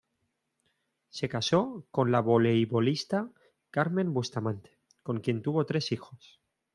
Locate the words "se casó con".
1.09-2.11